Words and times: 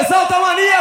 Exalta 0.00 0.38
Maníacos! 0.40 0.75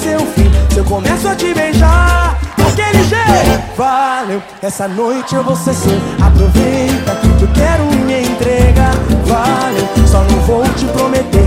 Ser 0.00 0.16
o 0.16 0.26
fim? 0.26 0.50
Se 0.70 0.78
eu 0.78 0.84
começo 0.84 1.28
a 1.28 1.34
te 1.34 1.52
beijar 1.52 2.38
Daquele 2.56 3.04
jeito 3.04 3.76
Valeu, 3.76 4.42
essa 4.62 4.86
noite 4.88 5.34
eu 5.34 5.42
vou 5.42 5.56
ser 5.56 5.74
seu. 5.74 5.98
Aproveita 6.24 7.16
que 7.16 7.42
eu 7.42 7.48
quero 7.54 7.84
me 8.04 8.22
entregar 8.22 8.94
Valeu, 9.24 10.06
só 10.06 10.22
não 10.24 10.40
vou 10.40 10.64
te 10.74 10.84
prometer 10.86 11.39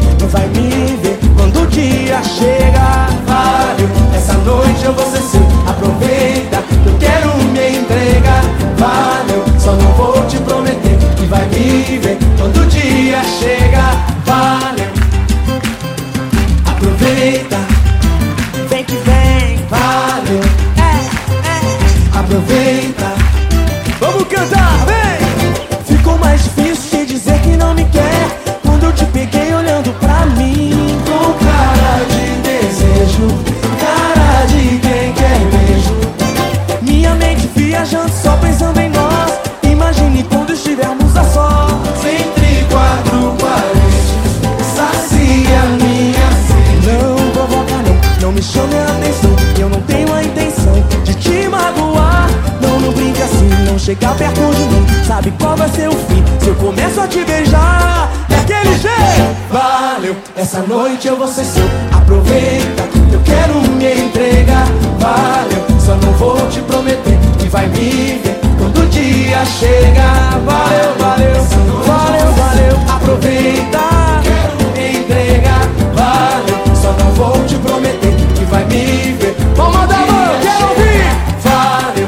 essa 60.44 60.62
noite 60.62 61.08
eu 61.08 61.16
vou 61.16 61.28
ser 61.28 61.46
seu. 61.46 61.64
Aproveita, 61.94 62.84
eu 63.12 63.20
quero 63.22 63.62
me 63.62 63.94
entregar. 63.94 64.68
Valeu, 65.00 65.80
só 65.80 65.96
não 65.96 66.12
vou 66.14 66.36
te 66.50 66.60
prometer 66.62 67.18
Que 67.40 67.48
vai 67.48 67.66
me 67.68 68.20
ver 68.22 68.40
quando 68.58 68.82
o 68.82 68.86
dia 68.88 69.46
chega. 69.46 70.04
Valeu, 70.46 70.94
valeu, 71.00 71.44
valeu, 71.86 72.34
valeu. 72.34 72.94
Aproveita, 72.94 73.80
quero 74.22 74.72
me 74.74 74.98
entregar. 75.00 75.66
Valeu, 75.96 76.76
só 76.76 76.92
não 76.92 77.12
vou 77.14 77.46
te 77.46 77.56
prometer 77.56 78.14
Que 78.36 78.46
vai 78.46 78.66
me 78.66 79.14
ver. 79.14 79.36
Palma 79.56 79.88
da 79.88 79.98
mão, 79.98 80.40
quero 80.42 80.70
ouvir! 80.70 81.04
Valeu, 81.42 82.08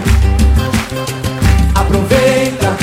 aproveita. 1.73 2.77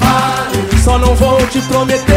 Valeu, 0.00 0.82
Só 0.82 0.98
não 0.98 1.14
vou 1.14 1.46
te 1.48 1.60
prometer 1.60 2.11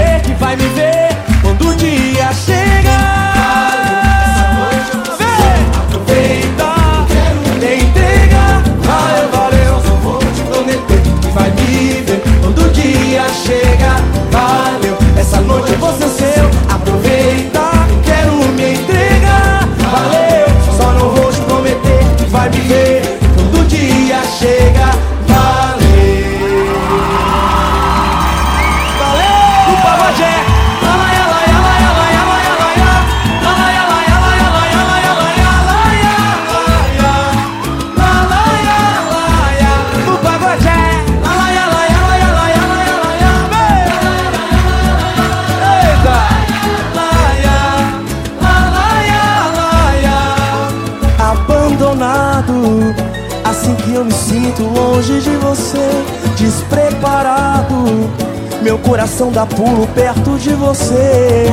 Meu 58.76 58.84
coração 58.84 59.32
dá 59.32 59.46
pulo 59.46 59.88
perto 59.96 60.38
de 60.38 60.50
você. 60.50 61.46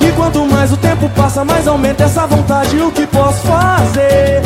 E 0.00 0.12
quanto 0.16 0.44
mais 0.46 0.72
o 0.72 0.76
tempo 0.76 1.08
passa, 1.10 1.44
mais 1.44 1.68
aumenta 1.68 2.02
essa 2.02 2.26
vontade. 2.26 2.76
O 2.82 2.90
que 2.90 3.06
posso 3.06 3.46
fazer? 3.46 4.42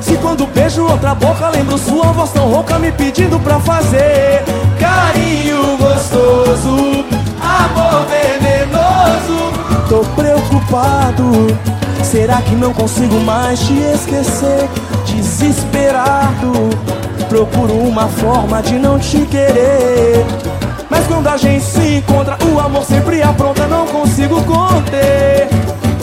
Se 0.00 0.16
quando 0.18 0.46
beijo 0.46 0.84
outra 0.84 1.12
boca, 1.12 1.48
lembro 1.48 1.76
sua 1.76 2.12
voz 2.12 2.30
tão 2.30 2.48
rouca 2.48 2.78
me 2.78 2.92
pedindo 2.92 3.40
pra 3.40 3.58
fazer 3.58 4.44
carinho 4.78 5.76
gostoso, 5.76 7.04
amor 7.42 8.06
venenoso. 8.06 9.88
Tô 9.88 10.04
preocupado. 10.14 11.58
Será 12.04 12.40
que 12.42 12.54
não 12.54 12.72
consigo 12.72 13.18
mais 13.22 13.58
te 13.58 13.72
esquecer? 13.92 14.68
Desesperado, 15.04 16.70
procuro 17.28 17.74
uma 17.76 18.06
forma 18.06 18.62
de 18.62 18.78
não 18.78 19.00
te 19.00 19.26
querer. 19.26 19.73
Quando 21.24 21.36
a 21.36 21.38
gente 21.38 21.64
se 21.64 21.96
encontra, 21.96 22.36
o 22.44 22.60
amor 22.60 22.84
sempre 22.84 23.22
apronta, 23.22 23.66
não 23.66 23.86
consigo 23.86 24.44
conter. 24.44 25.48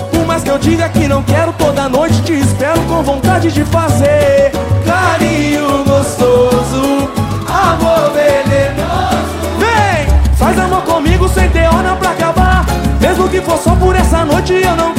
Por 0.10 0.26
mais 0.26 0.42
que 0.42 0.50
eu 0.50 0.58
diga 0.58 0.90
que 0.90 1.08
não 1.08 1.22
quero, 1.22 1.54
toda 1.54 1.88
noite 1.88 2.20
te 2.24 2.34
espero 2.40 2.82
com 2.86 3.04
vontade 3.04 3.52
de 3.52 3.64
fazer 3.66 4.52
carinho 4.84 5.84
gostoso, 5.84 7.08
amor 7.48 8.12
venenoso. 8.14 9.60
Vem, 9.60 10.36
faz 10.38 10.58
amor 10.58 10.82
comigo 10.82 11.30
sem 11.30 11.48
ter 11.52 11.68
hora 11.68 11.96
pra 11.98 12.10
acabar. 12.10 12.66
Mesmo 13.00 13.30
que 13.30 13.42
for 13.42 13.60
só 13.60 13.76
por 13.76 13.96
essa 13.96 14.26
noite, 14.26 14.54
eu 14.54 14.76
não 14.76 14.92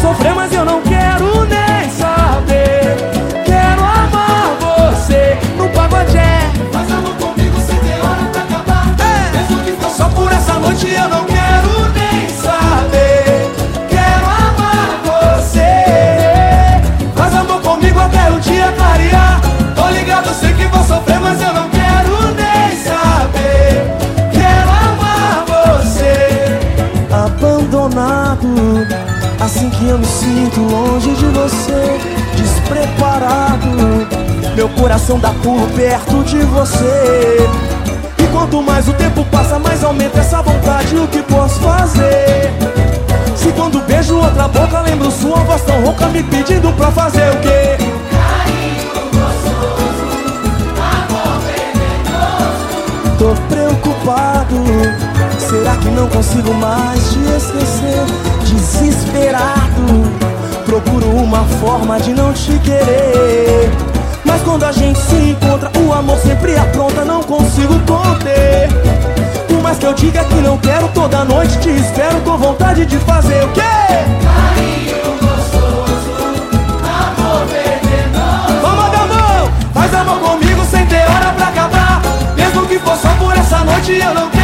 sofrer, 0.00 0.34
mas 0.34 0.52
eu 0.52 0.64
não 0.64 0.80
quero 0.82 1.44
nem 1.46 1.90
saber. 1.90 2.96
Quero 3.44 3.82
amar 3.82 4.56
você 4.60 5.38
no 5.56 5.68
pagodé. 5.70 6.50
Faz 6.72 6.90
amor 6.92 7.14
comigo 7.16 7.56
sem 7.60 7.78
ter 7.78 8.00
hora 8.00 8.24
pra 8.32 8.42
acabar. 8.42 8.86
Mesmo 9.32 9.58
que 9.64 9.72
for 9.72 9.90
só 9.90 10.08
por 10.08 10.30
essa 10.32 10.54
noite, 10.54 10.88
eu 10.88 11.08
não 11.08 11.24
quero 11.24 11.88
nem 11.94 12.28
saber. 12.28 13.50
Quero 13.88 14.26
amar 14.26 15.00
você. 15.04 16.80
Faz 17.14 17.34
amor 17.34 17.60
comigo 17.60 17.98
até 18.00 18.30
o 18.30 18.40
dia 18.40 18.72
clarear. 18.76 19.40
Tô 19.74 19.88
ligado, 19.90 20.34
sei 20.34 20.52
que 20.54 20.66
vou 20.66 20.84
sofrer, 20.84 21.20
mas 21.20 21.40
eu 21.40 21.52
não 21.52 21.68
quero 21.70 22.34
nem 22.34 22.76
saber. 22.76 23.96
Quero 24.32 24.70
amar 24.70 25.44
você. 25.46 26.58
Abandonado, 27.10 28.75
assim 29.56 29.70
que 29.70 29.88
eu 29.88 29.98
me 29.98 30.04
sinto 30.04 30.60
longe 30.60 31.14
de 31.14 31.24
você, 31.26 31.98
despreparado. 32.36 32.96
parado. 33.00 34.54
Meu 34.54 34.68
coração 34.70 35.18
dá 35.18 35.30
pulo 35.42 35.66
perto 35.68 36.22
de 36.24 36.38
você. 36.40 37.48
E 38.18 38.26
quanto 38.32 38.62
mais 38.62 38.86
o 38.86 38.92
tempo 38.92 39.24
passa, 39.24 39.58
mais 39.58 39.82
aumenta 39.82 40.20
essa 40.20 40.42
vontade. 40.42 40.96
O 40.96 41.08
que 41.08 41.22
posso 41.22 41.58
fazer? 41.60 42.52
Se 43.34 43.50
quando 43.52 43.80
beijo 43.86 44.16
outra 44.16 44.46
boca, 44.46 44.80
lembro 44.80 45.10
sua 45.10 45.38
voz 45.38 45.62
tão 45.62 45.80
rouca 45.82 46.06
me 46.08 46.22
pedindo 46.22 46.70
pra 46.76 46.90
fazer 46.90 47.30
o 47.32 47.36
quê? 47.40 47.78
Tô 53.18 53.34
preocupado. 53.48 54.56
Será 55.38 55.76
que 55.76 55.88
não 55.88 56.08
consigo 56.08 56.52
mais 56.54 57.12
te 57.12 57.18
esquecer? 57.36 58.26
Desesperado. 59.16 60.66
Procuro 60.66 61.06
uma 61.16 61.44
forma 61.58 61.98
de 61.98 62.12
não 62.12 62.32
te 62.32 62.58
querer. 62.58 63.70
Mas 64.24 64.42
quando 64.42 64.64
a 64.64 64.72
gente 64.72 64.98
se 64.98 65.14
encontra, 65.16 65.70
o 65.80 65.92
amor 65.92 66.18
sempre 66.18 66.56
apronta, 66.56 67.04
não 67.04 67.22
consigo 67.22 67.74
conter. 67.80 68.68
Por 69.48 69.62
mais 69.62 69.78
que 69.78 69.86
eu 69.86 69.94
diga 69.94 70.22
que 70.24 70.34
não 70.34 70.58
quero, 70.58 70.88
toda 70.88 71.24
noite 71.24 71.58
te 71.58 71.70
espero 71.70 72.20
com 72.20 72.36
vontade 72.36 72.84
de 72.84 72.98
fazer 72.98 73.42
o 73.44 73.48
quê? 73.48 73.62
Carinho 74.22 75.18
gostoso, 75.20 76.16
amor 76.82 77.46
venenoso. 77.46 78.60
Vamos 78.60 78.92
dar 78.92 79.06
mão, 79.06 79.50
faz 79.72 79.94
amor 79.94 80.18
comigo 80.18 80.64
sem 80.70 80.84
ter 80.86 81.04
hora 81.08 81.32
pra 81.36 81.48
acabar. 81.48 82.02
Mesmo 82.36 82.66
que 82.66 82.78
for 82.78 82.96
só 82.96 83.08
por 83.18 83.34
essa 83.34 83.58
noite, 83.60 83.92
eu 83.92 84.14
não 84.14 84.35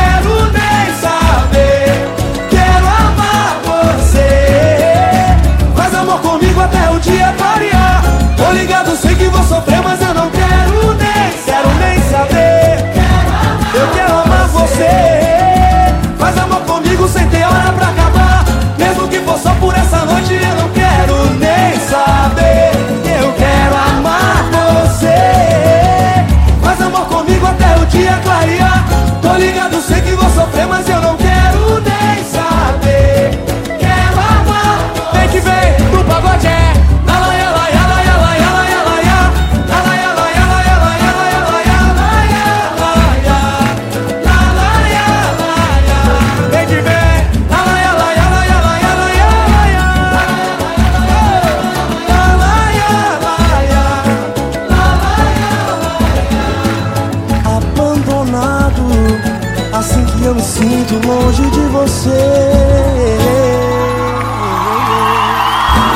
você. 61.73 62.11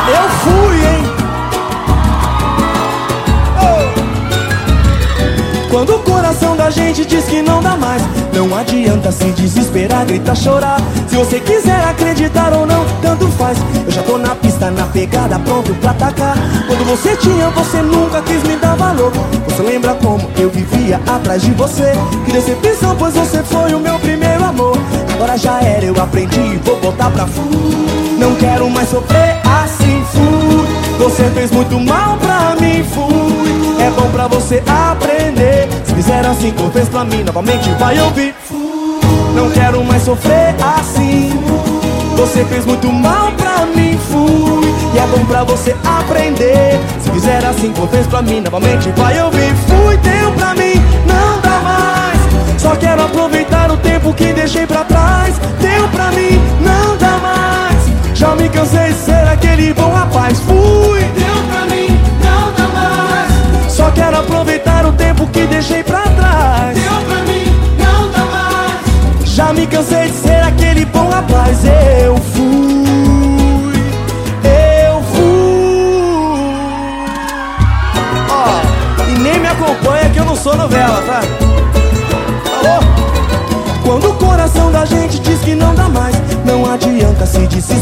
Eu 0.08 0.30
fui, 0.42 0.76
hein? 0.86 1.04
Quando 5.70 5.96
o 5.96 5.98
coração 6.00 6.56
da 6.56 6.70
gente 6.70 7.04
diz 7.04 7.26
que 7.26 7.42
não 7.42 7.62
dá 7.62 7.76
mais 7.76 8.02
Não 8.32 8.56
adianta 8.56 9.12
se 9.12 9.26
desesperar, 9.32 10.06
gritar, 10.06 10.34
chorar. 10.34 10.80
Se 11.06 11.16
você 11.16 11.38
quiser 11.40 11.84
acreditar 11.84 12.52
ou 12.54 12.66
não, 12.66 12.84
tanto 13.02 13.28
faz. 13.32 13.58
Eu 13.84 13.90
já 13.92 14.02
tô 14.02 14.16
na 14.16 14.34
pista, 14.34 14.70
na 14.70 14.86
pegada, 14.86 15.38
pronto 15.38 15.74
pra 15.74 15.90
atacar. 15.90 16.36
Quando 16.66 16.86
você 16.86 17.14
tinha, 17.16 17.50
você 17.50 17.82
nunca 17.82 18.22
quis 18.22 18.42
me 18.42 18.56
dar 18.56 18.76
valor. 18.76 19.12
Você 19.46 19.62
lembra 19.62 19.94
como 19.94 20.26
eu 20.38 20.48
vivia 20.48 21.00
atrás 21.06 21.42
de 21.42 21.52
você? 21.52 21.92
Que 22.24 22.32
decepção, 22.32 22.96
pois 22.98 23.14
você 23.14 23.42
foi 23.42 23.74
o 23.74 23.80
meu 23.80 23.98
primeiro 23.98 24.42
amor 24.44 24.75
Agora 25.26 25.38
já 25.38 25.60
era, 25.60 25.84
eu 25.84 26.00
aprendi 26.00 26.56
vou 26.62 26.78
botar 26.78 27.10
pra 27.10 27.26
fui 27.26 27.42
Não 28.16 28.36
quero 28.36 28.70
mais 28.70 28.88
sofrer 28.88 29.40
assim, 29.44 30.04
fui 30.12 31.04
Você 31.04 31.24
fez 31.30 31.50
muito 31.50 31.80
mal 31.80 32.16
pra 32.18 32.54
mim, 32.60 32.84
fui 32.84 33.56
é 33.78 33.90
bom 33.90 34.08
pra 34.10 34.26
você 34.26 34.62
aprender. 34.66 35.68
Se 35.84 35.94
fizer 35.94 36.26
assim 36.26 36.52
fez 36.72 36.88
pra 36.88 37.04
mim 37.04 37.22
Novamente 37.24 37.68
vai 37.78 37.98
ouvir 38.00 38.34
Não 39.34 39.50
quero 39.50 39.84
mais 39.84 40.02
sofrer 40.02 40.54
assim. 40.78 41.30
Você 42.16 42.44
fez 42.46 42.64
muito 42.64 42.90
mal 42.90 43.32
pra 43.32 43.66
mim, 43.66 43.98
fui 44.10 44.64
E 44.94 44.98
é 44.98 45.06
bom 45.08 45.24
pra 45.26 45.44
você 45.44 45.76
aprender. 45.84 46.80
Se 47.00 47.10
fizer 47.10 47.44
assim 47.44 47.72
fez 47.90 48.06
pra 48.06 48.22
mim 48.22 48.40
Novamente 48.40 48.90
vai 48.96 49.20
ouvir 49.22 49.54
Fui, 49.68 49.96
deu 49.98 50.32
pra 50.32 50.54
mim, 50.54 50.82
Só 52.66 52.74
quero 52.74 53.00
aproveitar 53.00 53.70
o 53.70 53.76
tempo 53.76 54.12
que 54.12 54.32
deixei 54.32 54.66
pra 54.66 54.82
trás 54.82 55.38
Deu 55.60 55.88
pra 55.90 56.10
mim, 56.10 56.36
não 56.60 56.96
dá 56.96 57.16
mais 57.22 57.76
Já 58.12 58.34
me 58.34 58.48
cansei 58.48 58.92
de 58.92 58.98
ser 58.98 59.28
aquele 59.28 59.72
bom 59.72 59.88
rapaz 59.92 60.40
Fui, 60.40 60.98
Deu 60.98 61.44
pra 61.48 61.64
mim, 61.66 61.96
não 62.24 62.52
dá 62.54 62.66
mais. 62.74 63.72
só 63.72 63.88
quero 63.92 64.18
aproveitar 64.18 64.84
o 64.84 64.92
tempo 64.94 65.28
que 65.28 65.46
deixei 65.46 65.84
pra 65.84 66.02
trás. 66.02 66.76
Deu 66.76 66.92
pra 67.06 67.22
mim, 67.32 67.44
não 67.78 68.10
dá 68.10 68.24
mais. 68.24 69.28
Já 69.30 69.52
me 69.52 69.64
cansei 69.68 70.08
de 70.08 70.16
ser 70.16 70.25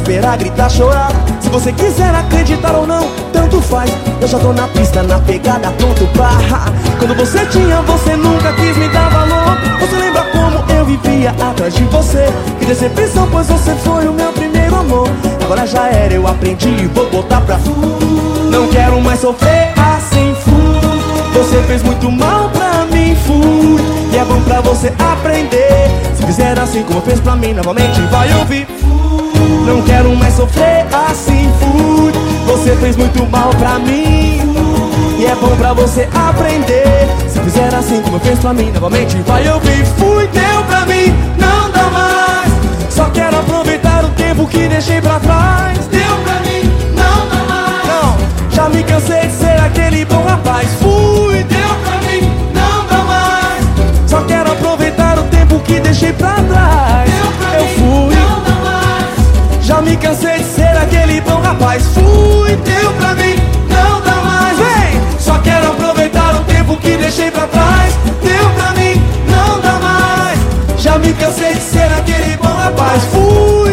se 0.05 0.13
desesperar, 0.13 0.39
gritar, 0.39 0.71
chorar. 0.71 1.11
Se 1.41 1.49
você 1.49 1.73
quiser 1.73 2.15
acreditar 2.15 2.75
ou 2.75 2.87
não, 2.87 3.09
tanto 3.33 3.61
faz. 3.61 3.91
Eu 4.21 4.29
já 4.29 4.39
tô 4.39 4.53
na 4.53 4.69
pista, 4.69 5.03
na 5.03 5.19
pegada, 5.19 5.71
pronto 5.73 6.07
pra. 6.09 6.31
Quando 6.99 7.17
você 7.17 7.45
tinha, 7.47 7.81
você 7.83 8.17
nunca 8.17 8.53
quis 8.53 8.77
me 8.77 8.89
dar 8.89 9.09
valor. 9.09 9.57
Você 9.81 9.97
lembra 9.97 10.23
como 10.25 10.73
eu 10.73 10.85
vivia 10.85 11.31
atrás 11.31 11.75
de 11.75 11.85
você? 11.85 12.27
Que 12.59 12.67
decepção, 12.67 13.29
pois 13.31 13.47
você 13.47 13.75
foi 13.77 14.07
o 14.07 14.13
meu 14.13 14.33
primeiro 14.33 14.77
amor. 14.77 15.09
Agora 15.43 15.67
já 15.67 15.89
era, 15.89 16.15
eu 16.15 16.27
aprendi 16.27 16.69
e 16.69 16.87
vou 16.87 17.09
botar 17.11 17.41
pra. 17.41 17.59
Não 18.51 18.69
quero 18.69 19.01
mais 19.01 19.21
sofrer 19.21 19.73
assim, 19.77 20.35
fui. 20.41 20.85
Você 21.35 21.63
fez 21.65 21.83
muito 21.83 22.11
mal 22.13 22.49
pra 22.51 22.87
mim, 22.87 23.17
fui 23.27 23.77
E 24.13 24.17
é 24.17 24.25
bom 24.25 24.41
pra 24.43 24.61
você 24.61 24.95
aprender 25.01 25.91
Se 26.17 26.25
fizer 26.25 26.57
assim 26.57 26.85
como 26.85 27.01
fez 27.01 27.19
pra 27.19 27.35
mim, 27.35 27.53
novamente 27.53 28.01
vai 28.03 28.33
ouvir 28.35 28.69
Não 29.65 29.81
quero 29.83 30.15
mais 30.15 30.35
sofrer 30.35 30.87
assim, 31.09 31.51
fui 31.59 32.13
Você 32.47 32.77
fez 32.77 32.97
muito 32.97 33.25
mal 33.31 33.49
pra 33.51 33.79
mim. 33.79 34.41
E 35.19 35.25
é 35.25 35.35
bom 35.37 35.57
pra 35.57 35.73
você 35.73 36.07
aprender. 36.15 37.09
Se 37.29 37.41
fizer 37.41 37.75
assim 37.75 38.03
como 38.03 38.21
fez 38.21 38.39
pra 38.39 38.53
mim, 38.53 38.71
novamente 38.73 39.17
vai 39.27 39.49
ouvir 39.49 39.87
Fui, 39.97 40.27
deu 40.29 40.65
pra 40.67 40.85
mim, 40.85 41.15
não 41.39 41.71
dá 41.71 41.85
mais. 41.85 42.53
Só 42.93 43.07
quero 43.07 43.39
aproveitar 43.39 44.05
o 44.05 44.11
tempo 44.11 44.47
que 44.47 44.69
deixei 44.69 45.01
pra 45.01 45.19
trás. 45.19 45.79
Deu 45.87 46.17
pra 46.25 46.41
mim, 46.41 46.71
não 46.95 47.29
dá 47.29 47.45
mais. 47.49 47.87
Não, 47.89 48.17
já 48.51 48.69
me 48.69 48.83
cansei 48.83 49.29
de 49.29 49.35
ser 49.35 49.61
aquele 49.61 50.05
bom 50.05 50.23
rapaz. 50.25 50.69
Fui, 50.81 51.43
Deu 51.45 51.75
pra 51.83 52.11
mim, 52.11 52.31
não 52.53 52.87
dá 52.87 53.05
mais. 53.05 54.11
Só 54.11 54.21
quero 54.25 54.53
aproveitar 54.53 55.19
o 55.19 55.23
tempo 55.25 55.59
que 55.61 55.81
deixei 55.81 56.13
pra 56.13 56.35
trás. 56.35 56.94
Me 59.95 60.01
cansei 60.01 60.39
de 60.39 60.45
ser 60.45 60.77
aquele 60.77 61.21
bom 61.21 61.41
rapaz. 61.41 61.87
Fui, 61.95 62.57
Deu 62.57 62.93
pra 62.95 63.15
mim, 63.15 63.37
não 63.69 64.01
dá 64.01 64.17
mais. 64.17 64.59
vem. 64.59 65.19
Só 65.21 65.39
quero 65.39 65.69
aproveitar 65.69 66.35
o 66.35 66.45
tempo 66.45 66.77
que 66.79 66.97
deixei 66.97 67.31
pra 67.31 67.47
trás. 67.47 67.95
Deu 68.23 68.51
pra 68.57 68.73
mim, 68.73 69.01
não 69.29 69.61
dá 69.61 69.79
mais. 69.79 70.39
Já 70.79 70.99
me 70.99 71.13
cansei 71.13 71.55
de 71.55 71.61
ser 71.61 71.93
aquele 71.93 72.37
bom 72.39 72.49
rapaz. 72.49 73.05
Fui, 73.05 73.64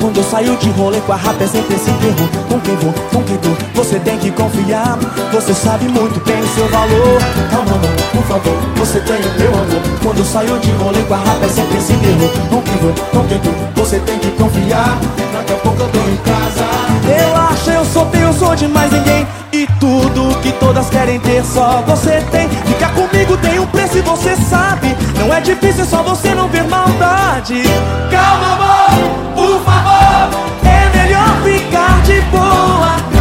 Quando 0.00 0.18
eu 0.18 0.24
saio 0.24 0.56
de 0.56 0.70
rolê 0.70 1.00
com 1.00 1.12
a 1.12 1.16
rap 1.16 1.42
é 1.42 1.46
sempre 1.46 1.74
esse 1.74 1.90
terror 1.90 2.28
Com 2.48 2.60
quem 2.60 2.76
vou, 2.76 2.92
com 3.10 3.22
quem 3.24 3.36
tô, 3.38 3.48
você 3.74 3.98
tem 3.98 4.18
que 4.18 4.30
confiar. 4.30 4.98
Você 5.32 5.52
sabe 5.54 5.88
muito 5.88 6.24
bem 6.24 6.40
o 6.40 6.48
seu 6.48 6.68
valor. 6.68 7.20
Calma 7.50 7.72
amor, 7.72 7.90
por 8.12 8.22
favor, 8.24 8.56
você 8.76 9.00
tem 9.00 9.16
o 9.16 9.38
meu 9.38 9.48
amor. 9.48 9.82
Quando 10.02 10.18
eu 10.18 10.24
saio 10.24 10.58
de 10.60 10.70
rolê 10.72 11.02
com 11.02 11.14
a 11.14 11.18
rap 11.18 11.42
é 11.42 11.48
sempre 11.48 11.78
esse 11.78 11.94
terror 11.94 12.30
Com 12.48 12.62
quem 12.62 12.76
vou, 12.76 12.94
com 13.10 13.28
quem 13.28 13.38
tô, 13.40 13.80
você 13.80 13.98
tem 14.00 14.18
que 14.18 14.30
confiar. 14.32 14.98
Daqui 15.32 15.52
a 15.52 15.56
pouco 15.56 15.82
eu 15.82 15.88
tô 15.88 15.98
em 15.98 16.16
casa. 16.16 16.66
Relaxa, 17.06 17.70
eu 17.72 17.84
sou 17.84 18.06
teu, 18.06 18.32
sou 18.32 18.54
de 18.54 18.68
mais 18.68 18.92
ninguém. 18.92 19.26
E 19.52 19.66
tudo 19.80 20.38
que 20.42 20.52
todas 20.52 20.88
querem 20.90 21.18
ter 21.20 21.44
só 21.44 21.82
você 21.86 22.22
tem. 22.30 22.48
Ficar 22.48 22.92
comigo 23.16 23.36
tem 23.38 23.58
um 23.58 23.66
preço 23.66 23.96
e 23.96 24.02
você 24.02 24.36
sabe. 24.36 24.94
Não 25.18 25.32
é 25.32 25.40
difícil, 25.40 25.82
é 25.82 25.86
só 25.86 26.02
você 26.02 26.34
não 26.34 26.48
ver 26.48 26.64
maldade. 26.64 27.62
Calma, 28.10 28.52
amor, 28.52 29.34
por 29.34 29.64
favor 29.64 30.46
É 30.62 30.98
melhor 30.98 31.42
ficar 31.42 32.02
de 32.02 32.20
boa 32.22 33.15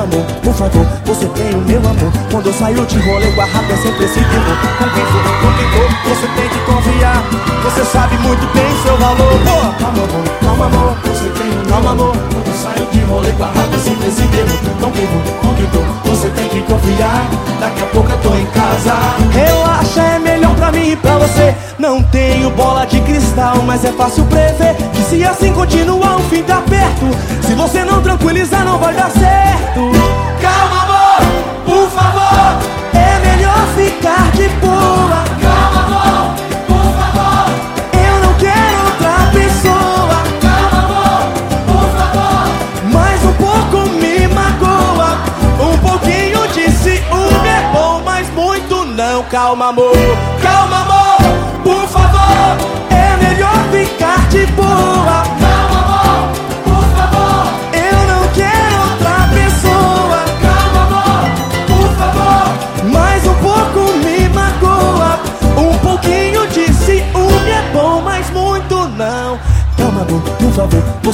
amor, 0.00 0.24
por 0.42 0.54
favor, 0.54 0.86
você 1.04 1.26
tem 1.28 1.54
o 1.54 1.58
meu 1.58 1.78
amor. 1.78 2.12
Quando 2.30 2.46
eu 2.46 2.52
saio 2.52 2.86
de 2.86 2.98
rolê 2.98 3.26
com 3.32 3.40
a 3.40 3.44
rap 3.44 3.70
é 3.70 3.76
sempre 3.76 4.04
esse 4.04 4.20
Com 4.20 4.88
quem 4.94 5.06
for, 5.06 5.22
com 5.40 5.52
quem 5.56 5.68
for, 5.70 5.88
você 6.08 6.26
tem 6.36 6.48
que 6.48 6.58
confiar. 6.60 7.22
Você 7.64 7.84
sabe 7.84 8.18
muito 8.18 8.46
bem 8.54 8.82
seu 8.82 8.96
valor. 8.96 9.16
Pô, 9.16 9.82
Calma 9.82 10.04
amor, 10.04 10.24
calma 10.40 10.66
amor, 10.66 10.96
você 11.36 11.42
tem 11.42 11.50
o 11.50 11.66
calma 11.66 11.90
amor. 11.90 12.16
Quando 12.32 12.56
saio 12.56 12.86
de 12.90 13.00
rolê 13.00 13.32
com 13.32 13.44
a 13.44 13.46
rap 13.46 13.74
é 13.74 13.78
sempre 13.78 14.08
esse 14.08 14.22
terror 14.22 14.58
Com 14.80 14.90
quem 14.90 15.06
for, 15.06 15.84
você 16.04 16.28
tem 16.30 16.48
que 16.48 16.60
confiar? 16.62 17.28
Daqui 17.60 17.82
a 17.82 17.86
pouco 17.86 18.10
eu 18.10 18.18
tô 18.18 18.34
em 18.34 18.46
casa. 18.46 18.94
Relaxa, 19.32 20.00
é 20.02 20.18
melhor 20.18 20.54
pra 20.56 20.72
mim 20.72 20.92
e 20.92 20.96
pra 20.96 21.18
você. 21.18 21.54
Não 21.78 22.02
tenho 22.04 22.50
bola 22.50 22.86
de 22.86 23.00
cristal, 23.00 23.62
mas 23.66 23.84
é 23.84 23.92
fácil 23.92 24.24
prever 24.24 24.74
Que 24.94 25.02
se 25.02 25.22
assim 25.24 25.52
continuar 25.52 26.16
o 26.16 26.20
fim 26.22 26.42
tá 26.42 26.62
perto. 26.62 27.06
Se 27.46 27.54
você 27.54 27.84
não 27.84 28.02
tranquilizar 28.02 28.64
não 28.64 28.78
vai 28.78 28.94
dar 28.94 29.10
certo. 29.10 29.90
Calma, 30.40 30.82
amor, 30.84 31.64
por 31.64 31.90
favor. 31.90 32.58
É 32.94 33.18
melhor 33.18 33.66
ficar 33.76 34.30
de 34.32 34.48
boa 34.60 35.45
Calma 49.46 49.68
amor, 49.68 49.92
Calma, 50.42 50.80
amor, 50.80 51.62
por 51.62 51.86
favor 51.86 52.56
é 52.90 53.16
melhor 53.16 53.54
ficar 53.70 54.28
de 54.28 54.44
boa 54.46 54.95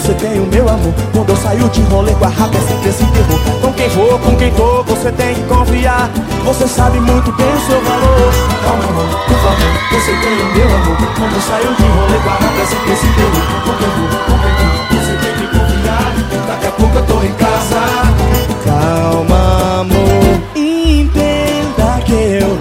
você 0.03 0.15
tem 0.15 0.41
o 0.41 0.47
meu 0.47 0.69
amor. 0.69 0.93
Quando 1.13 1.29
eu 1.29 1.37
saio 1.37 1.69
de 1.69 1.81
rolê 1.83 2.13
com 2.15 2.25
a 2.25 2.29
rap 2.29 2.57
é 2.57 2.61
sempre 2.61 2.89
esse 2.89 3.05
Com 3.61 3.73
quem 3.73 3.89
for, 3.91 4.19
com 4.19 4.37
quem 4.37 4.51
tô, 4.53 4.83
você 4.83 5.13
tem 5.13 5.35
que 5.35 5.43
confiar. 5.43 6.11
Você 6.45 6.67
sabe 6.67 6.99
muito 6.99 7.31
bem 7.33 7.47
o 7.47 7.61
seu 7.61 7.81
valor. 7.81 8.33
Calma 8.65 8.85
amor, 8.85 9.07
por 9.29 9.39
favor, 9.39 9.73
você 9.93 10.13
tem 10.17 10.41
o 10.41 10.47
meu 10.55 10.75
amor. 10.75 10.97
Quando 11.17 11.35
eu 11.35 11.41
saio 11.41 11.75
de 11.77 11.83
rolê 11.85 12.19
com 12.19 12.31
a 12.31 12.35
rap 12.35 12.61
é 12.61 12.67
sempre 12.67 12.93
esse 12.93 13.07
Com 13.07 13.75
quem 13.79 13.91
for, 13.95 14.11
com 14.27 14.39
quem 14.43 14.53
tô, 14.59 14.67
você 14.97 15.15
tem 15.23 15.35
que 15.35 15.47
confiar. 15.57 16.13
Daqui 16.49 16.67
a 16.67 16.73
pouco 16.73 16.99
eu 16.99 17.07
tô 17.07 17.23
em 17.23 17.33
casa. 17.35 17.81
Calma, 18.65 19.83
amor, 19.83 20.41
entenda 20.57 22.01
que 22.05 22.13
eu 22.13 22.52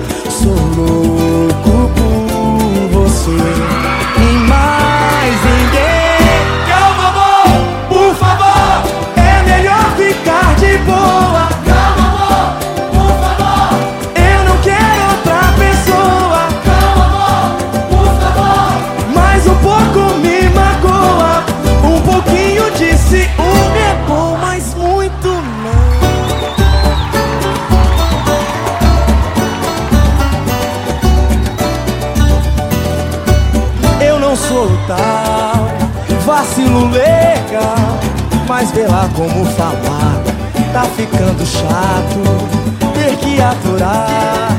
vê 38.73 38.87
lá 38.87 39.09
como 39.15 39.45
falar. 39.45 40.21
Tá 40.73 40.83
ficando 40.95 41.45
chato 41.45 42.61
ter 42.93 43.15
que 43.17 43.41
aturar, 43.41 44.49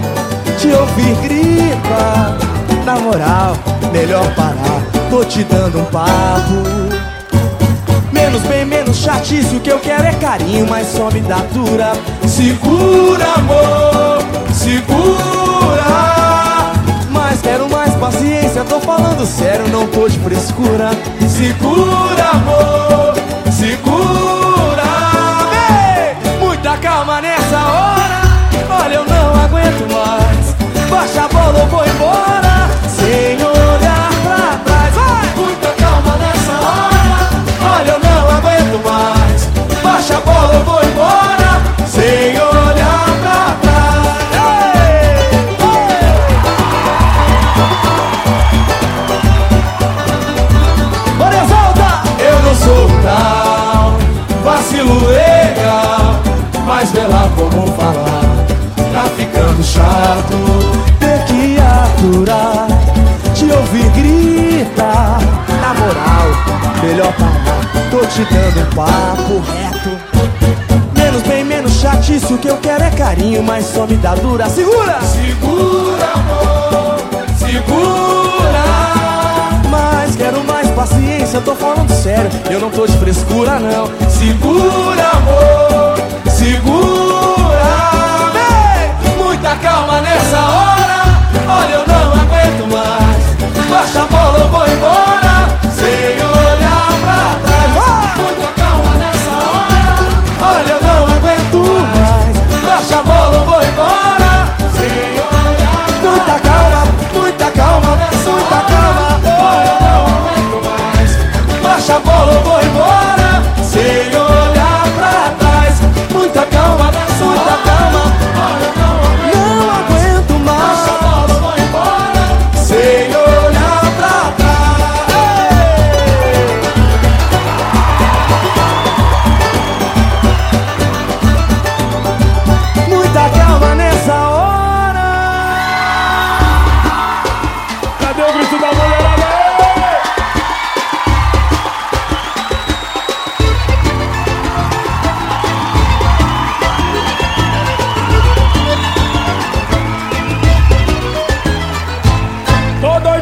te 0.59 0.69
ouvir 0.69 1.15
grita. 1.23 2.37
Na 2.85 2.97
moral, 2.97 3.57
melhor 3.93 4.25
parar. 4.35 4.83
Tô 5.09 5.25
te 5.25 5.45
dando 5.45 5.81
um 5.81 5.85
papo. 5.85 7.03
Menos 8.13 8.43
bem, 8.43 8.65
menos 8.65 8.97
chatice, 8.97 9.57
o 9.57 9.61
que 9.61 9.71
eu 9.71 9.79
quero 9.79 10.05
é 10.05 10.13
carinho, 10.15 10.67
mas 10.69 10.89
só 10.89 11.11
me 11.11 11.21
dá 11.21 11.39
dura. 11.53 11.93
Segura, 12.27 13.25
amor, 13.37 14.23
segura. 14.53 15.23
Mas 17.11 17.41
quero 17.41 17.69
mais 17.69 17.95
paciência, 17.95 18.65
tô 18.65 18.81
falando 18.81 19.27
sério, 19.27 19.69
não 19.69 19.87
tô 19.87 20.09
de 20.09 20.19
frescura. 20.19 20.91
Segura, 21.29 22.31
amor, 22.33 23.12
Ei, 25.55 26.39
muita 26.39 26.77
calma 26.79 27.21
nessa 27.21 27.59
hora. 27.59 28.23
Olha, 28.85 28.95
eu 28.95 29.05
não 29.05 29.45
aguento 29.45 29.93
mais. 29.93 30.55
Baixa 30.91 31.25
a 31.25 31.29
bola, 31.29 31.59
eu 31.59 31.67
vou 31.67 31.85
embora. 31.85 32.42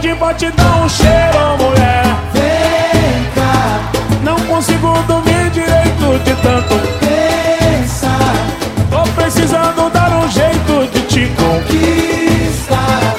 De 0.00 0.14
bote 0.14 0.50
dá 0.52 0.76
um 0.82 0.88
cheiro, 0.88 1.56
mulher. 1.58 2.04
Vem 2.32 3.24
cá, 3.34 3.90
Não 4.22 4.36
consigo 4.46 4.94
dormir 5.06 5.50
direito 5.50 6.18
de 6.24 6.34
tanto. 6.36 6.74
pensa, 7.00 8.08
Tô 8.90 9.02
precisando 9.12 9.90
dar 9.90 10.10
um 10.16 10.28
jeito 10.30 10.88
de 10.92 11.00
te 11.02 11.32
conquistar. 11.34 13.14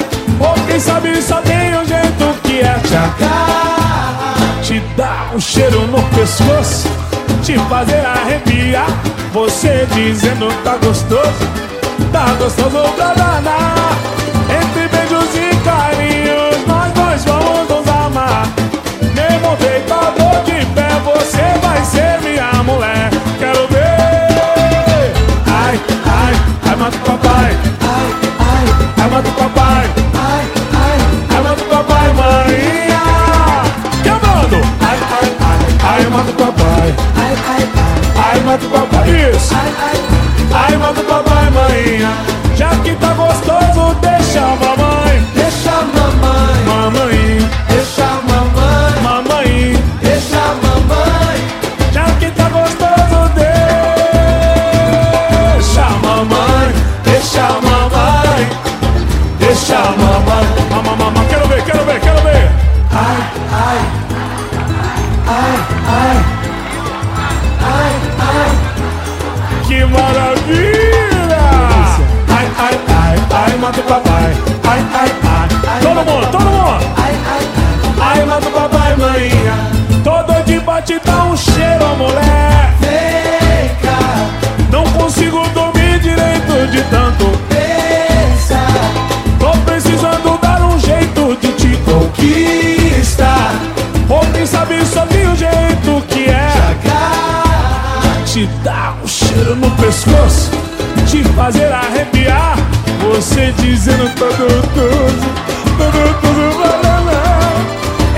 quem 0.66 0.80
sabe 0.80 1.22
só 1.22 1.40
tem 1.42 1.76
um 1.76 1.84
jeito 1.84 2.40
que 2.42 2.60
é 2.60 2.74
te 2.80 2.94
cá. 3.18 4.34
Te 4.62 4.80
dar 4.96 5.30
um 5.34 5.40
cheiro 5.40 5.86
no 5.86 6.02
pescoço, 6.14 6.88
te 7.44 7.56
fazer 7.68 8.04
arrepiar. 8.04 8.88
Você 9.32 9.86
dizendo 9.94 10.48
tá 10.64 10.76
gostoso, 10.76 11.48
tá 12.12 12.24
gostoso 12.38 12.92
pra 12.96 13.14
danar. 13.14 13.81
Ai, 26.82 26.88
ai, 26.88 26.90
mata 26.90 26.96
o 26.96 27.00
papai. 27.00 27.50
Ai, 27.84 28.10
ai, 28.40 28.66
Ai, 28.98 29.10
mata 29.10 29.28
o 29.28 29.32
papai. 29.32 29.90
ai, 30.14 30.44
ai, 31.30 31.42
o 31.62 31.66
papai, 31.66 32.12
Maria. 32.14 33.02
Quebrando. 34.02 34.58
Ai, 34.80 34.98
ai, 35.16 35.28
ai, 35.40 36.04
ai, 36.04 36.06
papai. 36.34 36.94
ai, 37.16 37.34
ai, 38.18 38.40
papai. 38.68 39.30
Isso. 39.30 39.54
ai, 39.54 40.76
papai, 41.04 41.50
maninha. 41.50 42.12
Já 42.56 42.70
que 42.82 42.94
tá 42.96 43.14
gostoso, 43.14 43.94
deixa 44.00 44.40
a 44.40 44.56
mamãe. 44.56 44.91
Dizendo 103.92 104.08
tá 104.14 104.24
gostoso, 104.24 105.28
tá 105.76 105.84
gostoso 105.84 106.46
para 106.56 107.00
lá. 107.00 107.20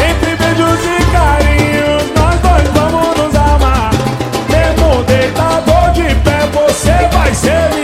Entre 0.09 0.37
beijos 0.37 0.81
e 0.85 0.89
carinhos, 1.11 2.03
nós 2.17 2.37
dois 2.41 2.69
vamos 2.75 3.17
nos 3.19 3.35
amar. 3.35 3.91
Mesmo 4.51 5.03
deitado 5.03 5.93
de 5.95 6.15
pé, 6.23 6.39
você 6.53 6.97
vai 7.13 7.35
ser 7.35 7.75
minha 7.75 7.84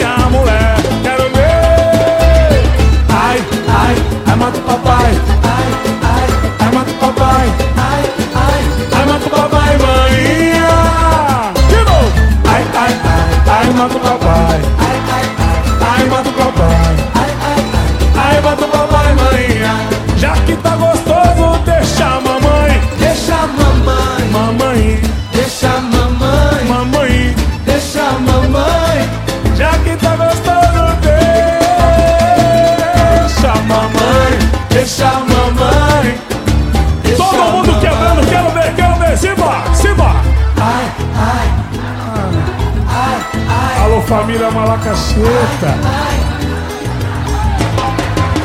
família 44.11 44.51
Malacacheta. 44.51 45.71
ai. 45.87 46.19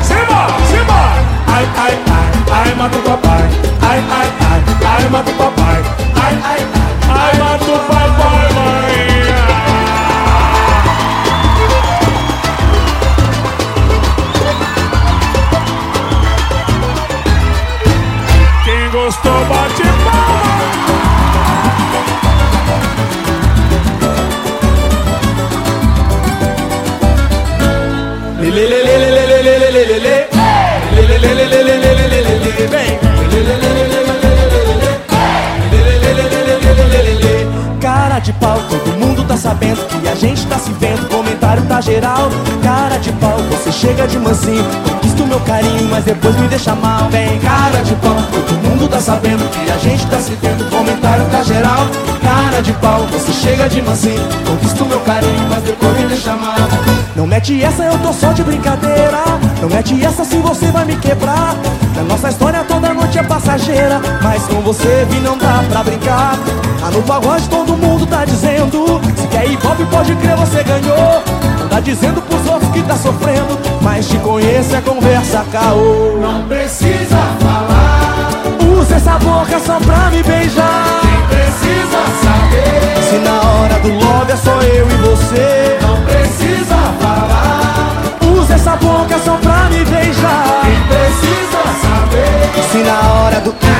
Simba, 0.08 0.41
Simba! 0.69 1.01
Ai, 1.56 1.65
ai, 1.84 1.95
ai, 2.17 2.30
ai, 2.54 2.75
mata 2.75 2.97
o 2.97 3.01
papai. 3.01 3.43
Ai, 3.82 3.99
ai, 4.19 4.30
ai, 4.49 4.62
ai, 4.93 5.10
mata 5.10 5.32
o 5.32 5.34
papai. 5.34 5.80
Ai, 6.23 6.36
ai, 6.51 6.62
ai, 6.62 6.82
ai, 6.82 6.84
sabendo 39.45 39.86
que 39.86 40.08
a 40.08 40.15
gente 40.15 40.47
tá 40.47 40.58
se 40.58 40.71
vendo. 40.71 41.08
Comentário 41.08 41.62
tá 41.67 41.79
geral. 41.79 42.29
Cara 42.63 42.97
de 42.97 43.12
pau, 43.13 43.38
você 43.51 43.71
chega 43.71 44.08
de 44.08 44.17
mansinho. 44.17 44.65
Conquista 44.89 45.21
o 45.21 45.27
meu 45.27 45.39
carinho, 45.41 45.88
mas 45.88 46.03
depois 46.03 46.36
me 46.39 46.47
deixa 46.47 46.73
mal. 46.73 47.08
Vem, 47.12 47.39
cara 47.39 47.84
de 47.84 47.93
pau, 47.95 48.17
todo 48.31 48.53
mundo 48.67 48.88
tá 48.88 48.99
sabendo 48.99 49.47
que 49.51 49.71
a 49.71 49.77
gente 49.77 50.03
tá 50.08 50.17
se 50.17 50.34
vendo. 50.41 50.67
Comentário 50.71 51.25
tá 51.29 51.43
geral. 51.43 52.14
Cara 52.25 52.59
de 52.61 52.73
pau, 52.73 53.05
você 53.11 53.31
chega 53.31 53.69
de 53.69 53.81
mansinho. 53.83 54.27
Conquista 54.47 54.83
o 54.83 54.88
meu 54.88 54.99
carinho, 55.01 55.47
mas 55.47 55.61
depois 55.61 55.95
me 55.99 56.07
deixa. 56.07 56.35
Não 57.15 57.27
mete 57.27 57.63
essa, 57.63 57.83
eu 57.83 57.97
tô 57.99 58.11
só 58.11 58.33
de 58.33 58.43
brincadeira. 58.43 59.23
Não 59.61 59.69
mete 59.69 60.03
essa 60.03 60.25
se 60.25 60.38
você 60.38 60.71
vai 60.71 60.85
me 60.85 60.95
quebrar. 60.95 61.55
Na 61.95 62.03
nossa 62.03 62.29
história 62.29 62.63
toda 62.63 62.93
noite 62.93 63.19
é 63.19 63.23
passageira. 63.23 64.01
Mas 64.23 64.43
com 64.47 64.59
você 64.61 65.05
vi 65.09 65.19
não 65.19 65.38
dá 65.38 65.63
pra 65.69 65.83
brincar. 65.83 66.35
Tá 66.79 66.89
no 66.91 67.03
pagode 67.03 67.47
todo 67.47 67.77
mundo 67.77 68.07
tá 68.07 68.25
dizendo. 68.25 68.99
Se 69.15 69.27
quer 69.27 69.47
hip 69.47 69.65
hop, 69.65 69.79
pode 69.91 70.15
crer, 70.15 70.35
você 70.35 70.63
ganhou. 70.63 71.23
Não 71.59 71.67
tá 71.69 71.79
dizendo 71.79 72.21
pros 72.23 72.47
outros 72.47 72.71
que 72.71 72.81
tá 72.81 72.95
sofrendo. 72.97 73.57
Mas 73.81 74.07
te 74.09 74.17
conheço, 74.17 74.75
é 74.75 74.81
conversa 74.81 75.45
caô. 75.51 76.17
Não 76.19 76.43
precisa 76.47 77.17
falar, 77.39 78.31
Usa 78.79 78.95
essa 78.95 79.17
boca 79.19 79.59
só 79.59 79.79
pra 79.79 80.09
me 80.09 80.23
beijar 80.23 81.14
precisa 81.55 82.01
saber. 82.23 83.03
Se 83.09 83.17
na 83.19 83.41
hora 83.41 83.79
do 83.79 83.89
love 83.89 84.31
é 84.31 84.35
só 84.35 84.61
eu 84.61 84.87
e 84.87 84.95
você, 84.95 85.77
não 85.81 86.01
precisa 86.03 86.75
falar. 86.99 87.95
Usa 88.37 88.55
essa 88.55 88.75
boca 88.75 89.17
só 89.23 89.37
pra 89.37 89.69
me 89.69 89.83
beijar. 89.85 90.61
Quem 90.63 90.79
precisa 90.87 91.61
saber. 91.81 92.71
Se 92.71 92.77
na 92.79 93.13
hora 93.13 93.39
do. 93.41 93.51
Tá, 93.53 93.75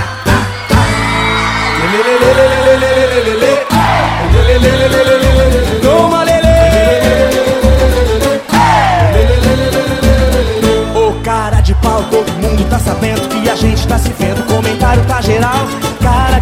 todo 12.12 12.32
mundo 12.34 12.64
tá 12.70 12.80
sabendo 12.80 13.28
que 13.28 13.50
a 13.50 13.56
gente 13.56 13.88
tá 13.88 13.98
se 13.98 14.10
vendo. 14.20 14.46
Comentário 14.46 15.04
tá 15.06 15.22
geral. 15.22 15.85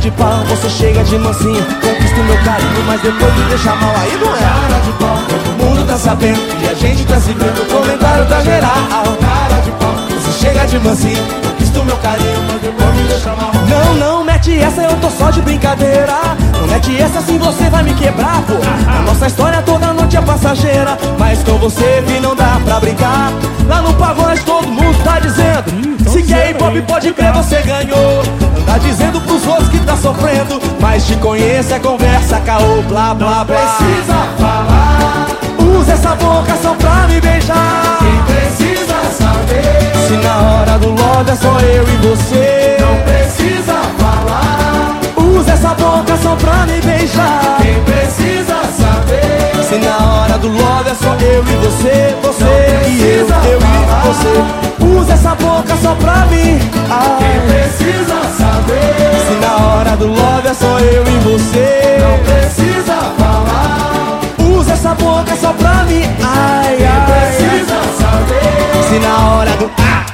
De 0.04 0.12
pau, 0.12 0.44
você 0.50 0.70
chega 0.70 1.02
de 1.02 1.18
mansinho. 1.18 1.63
Conquista 1.80 2.20
o 2.20 2.24
meu 2.26 2.36
carinho, 2.44 2.84
mas 2.86 3.02
depois 3.02 3.34
me 3.38 3.44
deixa 3.46 3.74
mal. 3.74 3.96
Aí 3.96 4.18
não 4.20 4.36
é. 4.36 4.39
Cara 4.39 4.82
de 4.82 4.92
pau, 5.00 5.18
Todo 5.30 5.63
mundo 5.63 5.88
tá 5.88 5.98
sabendo 5.98 6.60
que 6.60 6.68
a 6.68 6.74
gente 6.74 7.06
tá 7.06 7.18
se 7.22 7.32
vendo. 7.32 7.72
Comentário 7.72 8.26
tá 8.26 8.42
geral. 8.42 8.70
cara 8.92 9.62
de 9.62 9.72
pau. 9.72 9.96
Você 10.10 10.46
chega 10.46 10.68
de 10.68 10.80
mansinho. 10.80 11.24
Conquista 11.42 11.80
do 11.80 11.86
meu 11.86 11.96
carinho, 11.96 12.44
mas 12.46 12.62
depois 12.62 12.96
me 12.98 13.04
deixa 13.04 13.30
mal. 13.30 13.52
Não, 13.70 13.96
não, 13.96 14.24
mete 14.26 14.60
essa, 14.60 14.82
eu 14.82 14.94
tô 14.98 15.10
só 15.10 15.32
de 15.32 15.42
brincadeira. 15.42 16.12
Não 16.60 16.68
mete 16.68 17.02
essa 17.02 17.20
assim 17.20 17.38
você 17.38 17.70
vai 17.70 17.84
me 17.84 17.94
quebrar, 17.94 18.42
pô. 18.42 18.56
A 18.92 19.04
nossa 19.04 19.28
história 19.28 19.62
toda 19.62 19.94
noite 19.94 20.18
é 20.18 20.22
passageira. 20.22 20.98
Mas 21.18 21.42
com 21.44 21.58
você, 21.60 22.04
vi, 22.06 22.20
não 22.20 22.36
dá 22.36 22.60
pra 22.66 22.78
brincar. 22.82 23.32
Lá 23.70 23.82
no 23.82 23.94
pagode 23.94 24.42
todo 24.42 24.68
mundo 24.68 25.02
tá 25.02 25.20
dizendo. 25.20 26.12
Se 26.12 26.24
quer 26.24 26.50
hip 26.50 26.62
hop, 26.62 26.76
pode 26.86 27.13
crer, 27.13 27.32
você 27.32 27.62
ganhou. 27.62 28.43
Anda 28.74 28.80
dizendo 28.80 29.22
pros 29.22 29.46
outros 29.46 29.70
que 29.70 29.80
tá 29.80 29.96
sofrendo. 29.96 30.60
Mas 30.80 31.06
te 31.06 31.16
conheço, 31.18 31.74
é 31.76 31.80
conversa, 31.80 32.40
caô, 32.40 32.82
blá 32.88 33.14
blá 33.14 33.44
blá. 33.44 33.56
Precisa 33.56 34.16
falar, 34.40 35.28
Usa 35.60 35.94
essa 35.94 36.16
boca 36.16 36.56
só 36.62 36.74
pra 36.74 37.08
me 37.08 37.22
beijar. 37.22 38.00
quem 38.00 38.36
precisa 38.36 38.96
saber. 39.16 40.08
Se 40.08 40.14
na 40.14 40.38
hora 40.42 40.80
do 40.80 40.90
love 40.90 41.30
é 41.30 41.36
só 41.36 41.60
eu 41.60 41.84
e 41.84 42.08
você. 42.08 42.78
Não 42.80 42.96
precisa 43.04 43.76
falar, 44.00 45.00
Usa 45.18 45.52
essa 45.52 45.70
boca 45.76 46.18
só 46.18 46.36
pra 46.36 46.66
me 46.66 46.82
beijar. 46.82 47.58
quem 47.62 47.80
precisa 47.84 48.56
saber. 48.76 49.53
Se 49.74 49.80
na 49.80 49.98
hora 49.98 50.38
do 50.38 50.50
love 50.50 50.88
é 50.88 50.94
só 50.94 51.16
eu 51.16 51.44
e 51.44 51.56
você, 51.66 52.16
você 52.22 52.46
e 52.90 53.02
eu, 53.02 53.28
eu 53.28 53.60
e 53.60 54.06
você. 54.06 55.00
Usa 55.00 55.14
essa 55.14 55.34
boca 55.34 55.76
só 55.82 55.96
pra 55.96 56.28
mim. 56.28 56.60
Quem 56.60 56.92
Ai, 56.92 57.42
precisa 57.48 58.22
saber. 58.38 58.94
se 59.28 59.34
na 59.42 59.66
hora 59.66 59.98
do 59.98 60.06
love 60.10 60.48
é 60.48 60.54
só 60.54 60.78
eu 60.78 61.04
e 61.08 61.18
você. 61.24 61.98
Não 62.04 62.20
precisa 62.20 62.98
falar, 63.18 64.20
Usa 64.38 64.74
essa 64.74 64.94
boca 64.94 65.36
só 65.42 65.52
pra 65.54 65.86
mim. 65.86 66.04
Ai, 66.24 66.76
quem 66.78 66.86
ai. 66.86 67.32
precisa 67.32 67.82
saber. 67.98 68.84
Se 68.90 69.00
na 69.00 69.32
hora 69.32 69.52
do. 69.58 69.72
Ah, 69.80 70.06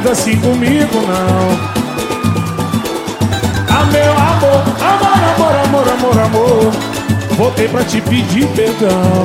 faz 0.00 0.18
assim 0.18 0.36
comigo, 0.40 1.00
não. 1.06 1.80
Ah, 3.68 3.84
meu 3.92 4.12
amor, 4.12 4.62
amor, 4.80 5.12
amor, 5.36 5.54
amor, 5.64 5.88
amor, 5.88 6.18
amor. 6.20 6.72
Voltei 7.36 7.68
pra 7.68 7.84
te 7.84 8.00
pedir 8.00 8.46
perdão. 8.48 9.24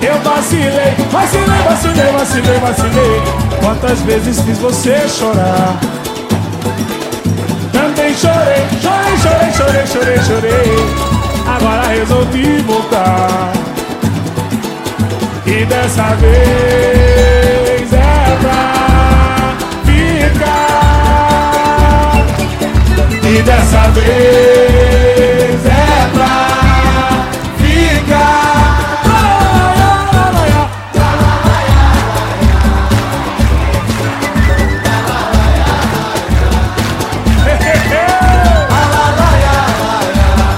Eu 0.00 0.18
vacilei, 0.20 0.94
vacilei, 1.10 1.62
vacilei, 1.68 2.12
vacilei, 2.12 2.58
vacilei. 2.58 3.22
Quantas 3.60 4.00
vezes 4.00 4.40
fiz 4.40 4.58
você 4.58 5.08
chorar? 5.08 5.78
Também 7.72 8.14
chorei, 8.14 8.64
chorei, 8.80 9.16
chorei, 9.18 9.52
chorei, 9.52 9.86
chorei, 9.86 10.18
chorei. 10.24 10.76
Agora 11.46 11.88
resolvi 11.88 12.62
voltar. 12.62 13.52
E 15.46 15.64
dessa 15.64 16.14
vez 16.16 17.15
dessa 23.46 23.88
vez 23.90 24.06
é 25.64 26.10
pra 26.12 27.28
ficar. 27.56 28.66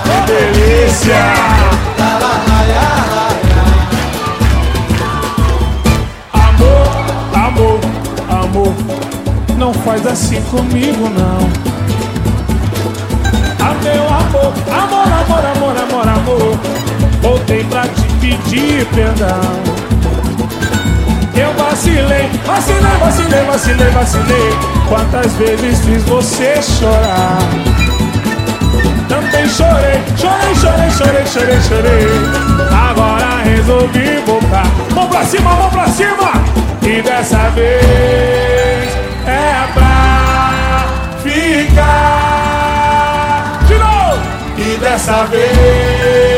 Que 0.05 0.17
delícia! 0.33 1.25
Amor, 6.33 6.89
amor, 7.35 7.81
amor, 8.31 8.75
não 9.59 9.75
faz 9.75 10.07
assim 10.07 10.41
comigo 10.45 11.11
não. 11.11 11.68
Amor, 14.49 15.07
amor, 15.07 15.45
amor, 15.45 15.77
amor, 15.77 16.09
amor, 16.09 16.59
voltei 17.21 17.65
pra 17.65 17.83
te 17.83 18.03
pedir 18.21 18.87
perdão. 18.95 19.41
Eu 21.37 21.53
vacilei, 21.55 22.31
vacilei, 22.47 22.97
vacilei, 22.99 23.45
vacilei, 23.45 23.91
vacilei. 23.91 24.59
Quantas 24.89 25.33
vezes 25.35 25.85
fiz 25.85 26.03
você 26.05 26.61
chorar? 26.63 27.39
Também 29.09 29.49
chorei, 29.49 30.03
chorei, 30.17 30.55
chorei, 30.55 30.91
chorei, 30.91 31.27
chorei, 31.27 31.61
chorei. 31.61 32.09
Agora 32.91 33.43
resolvi 33.45 34.23
voltar. 34.27 34.67
Mão 34.95 35.07
pra 35.09 35.25
cima, 35.25 35.55
mão 35.55 35.71
pra 35.71 35.87
cima. 35.89 36.33
E 36.83 37.03
dessa 37.03 37.51
vez 37.51 38.89
é 39.27 39.69
pra 39.75 40.85
ficar. 41.23 42.58
Dessa 44.89 45.25
vez 45.25 46.38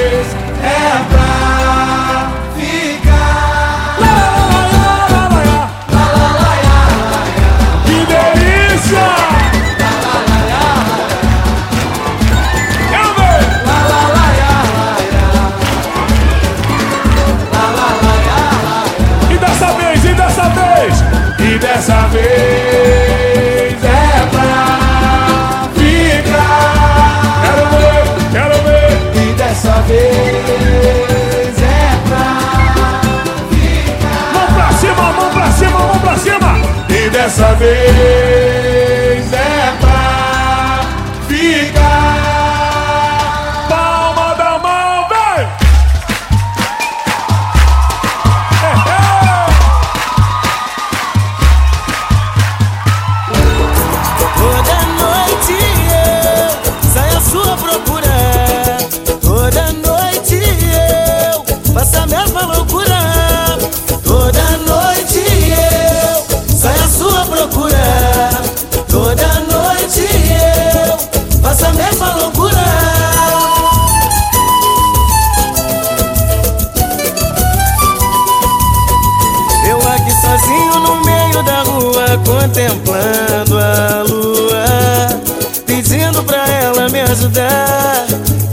ajudar 87.11 88.07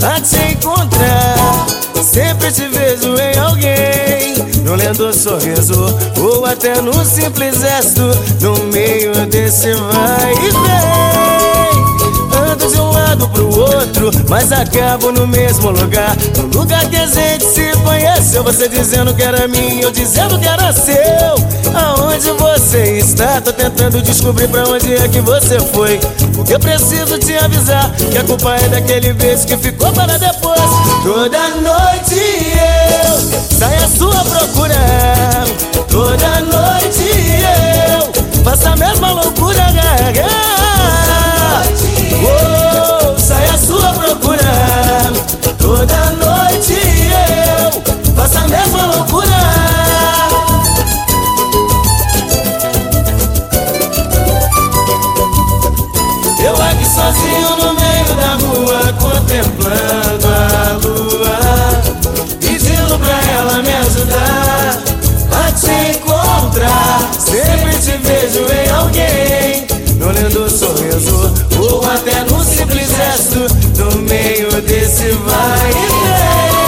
a 0.04 0.22
te 0.22 0.54
encontrar. 0.54 1.68
Sempre 2.04 2.52
te 2.52 2.68
vejo 2.68 3.16
em 3.16 3.38
alguém, 3.38 4.34
no 4.64 4.76
lendo 4.76 5.14
sorriso 5.14 5.96
Ou 6.18 6.46
até 6.46 6.82
no 6.82 6.94
simples 7.06 7.60
gesto 7.60 8.02
No 8.42 8.56
meio 8.72 9.14
desse 9.28 9.74
vai 9.74 10.34
e 10.34 10.52
vem 10.52 11.37
lado 13.18 13.28
pro 13.30 13.60
outro 13.60 14.12
Mas 14.30 14.52
acabo 14.52 15.12
no 15.12 15.28
mesmo 15.28 15.72
lugar. 15.72 16.16
No 16.38 16.60
lugar 16.60 16.88
que 16.90 16.96
a 16.96 17.06
gente 17.08 17.46
se 17.46 17.72
conheceu 17.84 18.44
Você 18.44 18.70
dizendo 18.70 19.14
que 19.14 19.24
era 19.24 19.48
minha 19.48 19.84
Eu 19.84 19.92
dizendo 19.92 20.40
que 20.40 20.48
era 20.48 20.72
seu. 20.72 20.96
Aonde 21.74 22.32
você 22.32 23.00
está? 23.00 23.42
Tô 23.42 23.52
tentando 23.52 24.02
descobrir 24.02 24.48
pra 24.48 24.64
onde 24.68 24.94
é 24.94 25.08
que 25.08 25.20
você 25.22 25.60
foi. 25.60 26.00
Porque 26.34 26.54
eu 26.54 26.60
preciso 26.60 27.18
te 27.18 27.36
avisar 27.38 27.92
Que 28.12 28.18
a 28.18 28.24
culpa 28.24 28.56
é 28.56 28.70
daquele 28.70 29.14
beijo 29.14 29.46
que 29.48 29.58
ficou 29.58 29.92
para 29.92 30.18
depois. 30.18 30.62
Toda 31.04 31.50
noite 31.50 32.16
eu 32.16 33.58
saio 33.58 33.84
à 33.84 33.88
sua 33.88 34.24
procura. 34.26 34.76
Toda 35.90 36.42
noite 36.42 37.04
eu 37.94 38.44
faço 38.44 38.68
a 38.68 38.76
mesma 38.76 39.12
loucura 39.12 39.68
procura 44.18 45.14
Toda 45.58 46.12
noite 46.12 46.74
eu 46.74 48.14
faço 48.16 48.38
a 48.38 48.48
mesma 48.48 48.86
loucura. 48.86 49.28
Eu 56.44 56.54
aqui 56.54 56.86
sozinho 56.86 57.58
no 57.58 57.74
meio 57.74 58.16
da 58.16 58.34
rua 58.46 58.94
Contemplando 58.94 60.28
a 60.28 60.78
lua. 60.84 61.38
Pedindo 62.40 62.98
pra 63.00 63.32
ela 63.34 63.62
me 63.62 63.74
ajudar 63.74 64.78
A 65.32 65.52
te 65.52 65.98
encontrar. 65.98 67.10
Sempre 67.20 67.74
te 67.78 67.98
vejo 67.98 68.46
em 68.52 68.70
alguém 68.72 69.68
No 69.98 70.12
lindo 70.12 70.50
sorriso 70.50 71.34
Ou 71.60 71.84
até 71.92 72.27
No 73.78 74.02
meio 74.02 74.62
desse 74.62 75.12
vai 75.12 75.72
e 75.72 75.88
vem. 76.04 76.68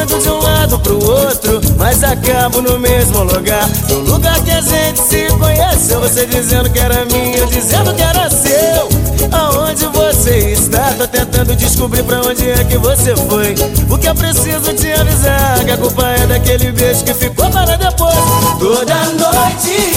Ando 0.00 0.18
de 0.18 0.28
um 0.28 0.38
lado 0.38 0.78
pro 0.80 1.02
outro 1.02 1.60
Mas 1.76 2.02
acabo 2.04 2.60
no 2.60 2.78
mesmo 2.78 3.22
lugar. 3.24 3.68
No 3.88 4.00
lugar 4.00 4.40
que 4.42 4.50
a 4.50 4.60
gente 4.60 5.00
se 5.00 5.26
conheceu 5.38 6.00
Você 6.00 6.26
dizendo 6.26 6.68
que 6.70 6.78
era 6.78 7.04
minha 7.06 7.38
Eu 7.38 7.46
dizendo 7.46 7.94
que 7.94 8.02
era 8.02 8.28
seu. 8.30 8.88
Aonde 9.32 9.86
você 9.86 10.52
está? 10.52 10.94
Tô 10.96 11.06
tentando 11.06 11.54
descobrir 11.54 12.02
pra 12.02 12.20
onde 12.20 12.50
é 12.50 12.64
que 12.64 12.78
você 12.78 13.14
foi. 13.16 13.54
O 13.90 13.98
que 13.98 14.08
eu 14.08 14.14
preciso 14.14 14.72
te 14.74 14.92
avisar 14.92 15.64
Que 15.64 15.70
a 15.72 15.76
culpa 15.76 16.06
é 16.06 16.26
daquele 16.26 16.72
beijo 16.72 17.04
que 17.04 17.14
ficou 17.14 17.50
para 17.50 17.76
depois. 17.76 18.14
Toda 18.58 18.94
noite 19.06 19.94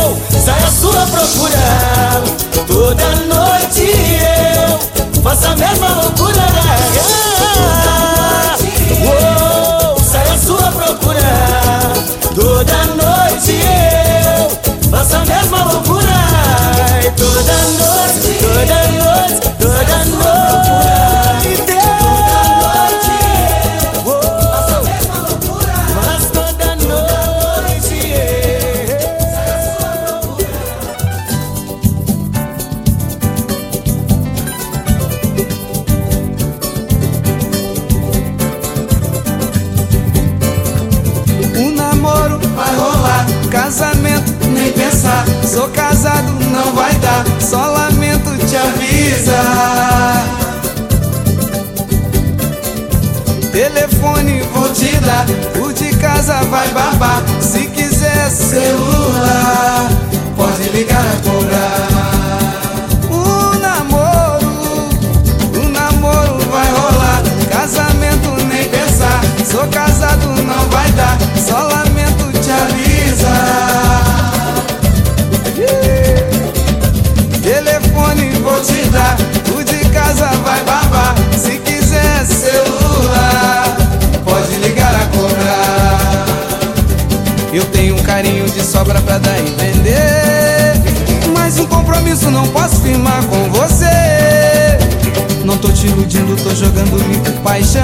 eu 0.00 0.40
saio 0.40 0.66
à 0.66 0.70
sua 0.70 1.06
procura. 1.06 2.22
Toda 2.66 3.04
noite 3.26 3.82
eu 4.26 4.31
faço 5.22 5.46
a 5.46 5.56
mesma 5.56 5.88
loucura 6.02 6.51
sobra 88.82 89.00
pra 89.02 89.18
dar 89.18 89.38
e 89.38 89.44
vender. 89.50 90.72
Mas 91.32 91.56
um 91.60 91.66
compromisso 91.66 92.28
não 92.30 92.48
posso 92.48 92.80
firmar 92.80 93.22
com 93.26 93.48
você. 93.50 93.86
Não 95.44 95.56
tô 95.56 95.68
te 95.68 95.86
iludindo, 95.86 96.34
tô 96.42 96.52
jogando 96.52 96.96
limpo 96.98 97.30
paixão. 97.42 97.82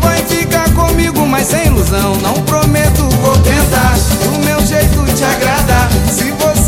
Vai 0.00 0.22
ficar 0.22 0.70
comigo, 0.70 1.26
mas 1.26 1.48
sem 1.48 1.66
ilusão. 1.66 2.16
Não 2.22 2.32
prometo, 2.44 3.02
vou 3.22 3.36
tentar. 3.38 3.94
Do 4.24 4.38
meu 4.46 4.66
jeito 4.66 5.04
te 5.14 5.24
agradar. 5.24 5.90
Se 6.10 6.30
você 6.30 6.61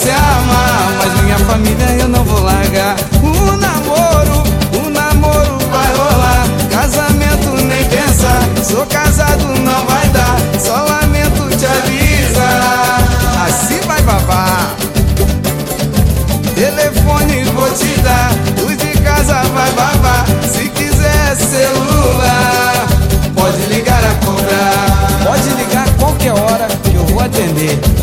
se 0.00 0.10
amar. 0.10 0.92
Mas 0.98 1.22
minha 1.22 1.38
família 1.40 1.86
eu 2.00 2.08
não 2.08 2.24
vou 2.24 2.40
largar. 2.40 2.96
O 3.22 3.56
namoro, 3.56 4.42
o 4.84 4.90
namoro 4.90 5.58
vai 5.70 5.92
rolar. 5.94 6.46
Casamento 6.70 7.50
nem 7.66 7.84
pensar. 7.84 8.42
Sou 8.64 8.86
casado, 8.86 9.44
não 9.60 9.84
vai 9.86 10.08
dar. 10.08 10.36
Só 10.58 10.74
lamento 10.84 11.56
te 11.56 11.66
avisar. 11.66 12.98
Assim 13.46 13.80
vai 13.86 14.00
babar. 14.02 14.74
Telefone 16.54 17.44
vou 17.54 17.70
te 17.70 18.00
dar. 18.00 18.30
Luz 18.62 18.78
de 18.78 18.98
casa 19.02 19.42
vai 19.54 19.70
babar. 19.72 20.24
Se 20.50 20.68
quiser 20.70 21.36
celular, 21.36 22.86
pode 23.34 23.60
ligar 23.66 24.02
a 24.02 24.14
cobrar. 24.24 25.26
Pode 25.26 25.48
ligar 25.50 25.86
qualquer 25.98 26.32
hora 26.32 26.66
que 26.84 26.94
eu 26.94 27.04
vou 27.06 27.20
atender. 27.20 27.99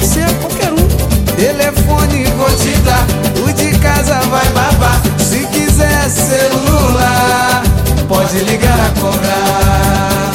Pode 0.00 0.06
ser 0.06 0.34
qualquer 0.36 0.72
um. 0.72 1.36
Telefone 1.36 2.24
vou 2.36 2.50
te 2.56 2.72
dar, 2.80 3.06
o 3.44 3.52
de 3.52 3.78
casa 3.78 4.18
vai 4.30 4.48
babar. 4.50 5.00
Se 5.18 5.46
quiser 5.46 6.08
celular, 6.08 7.62
pode 8.08 8.38
ligar 8.40 8.78
a 8.86 9.00
cobrar. 9.00 10.32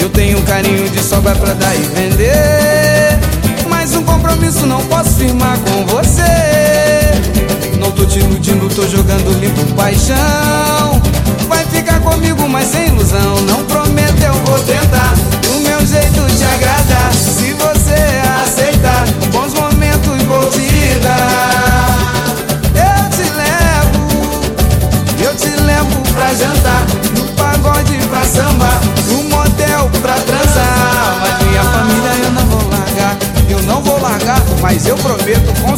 Eu 0.00 0.08
tenho 0.10 0.38
um 0.38 0.42
carinho 0.42 0.88
de 0.88 1.02
sobra 1.02 1.34
pra 1.34 1.52
dar 1.54 1.74
e 1.74 1.82
vender. 1.82 3.18
Mas 3.68 3.94
um 3.94 4.02
compromisso 4.02 4.66
não 4.66 4.82
posso 4.86 5.10
firmar 5.10 5.58
com 5.58 5.86
você. 5.86 6.22
Não 7.78 7.90
tô 7.92 8.04
te 8.06 8.18
iludindo, 8.18 8.68
tô 8.74 8.86
jogando 8.86 9.38
limpo 9.38 9.64
paixão. 9.74 11.02
Vai 11.48 11.64
ficar 11.66 12.00
comigo, 12.00 12.48
mas 12.48 12.68
sem 12.68 12.88
ilusão. 12.88 13.40
Não 13.42 13.64
prometo, 13.64 13.75
eu 34.86 34.96
prometo 34.96 35.60
com 35.62 35.75